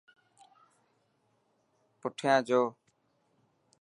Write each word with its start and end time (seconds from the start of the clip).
پٺيان 1.99 2.39
جو. 2.47 2.61